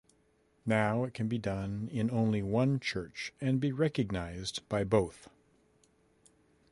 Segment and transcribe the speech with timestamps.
[0.65, 5.29] Now it can be done in only one church and be recognized by both.